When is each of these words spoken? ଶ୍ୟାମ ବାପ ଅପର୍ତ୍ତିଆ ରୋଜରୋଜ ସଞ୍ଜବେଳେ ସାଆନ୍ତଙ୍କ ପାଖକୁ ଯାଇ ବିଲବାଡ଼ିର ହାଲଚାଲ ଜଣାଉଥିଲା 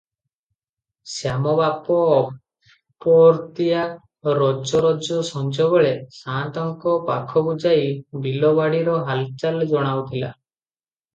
ଶ୍ୟାମ 1.15 1.51
ବାପ 1.57 1.97
ଅପର୍ତ୍ତିଆ 2.13 3.83
ରୋଜରୋଜ 4.39 5.19
ସଞ୍ଜବେଳେ 5.29 5.91
ସାଆନ୍ତଙ୍କ 6.19 6.95
ପାଖକୁ 7.11 7.55
ଯାଇ 7.67 7.85
ବିଲବାଡ଼ିର 8.25 8.99
ହାଲଚାଲ 9.11 9.69
ଜଣାଉଥିଲା 9.75 10.33